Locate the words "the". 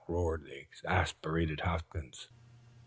0.45-0.57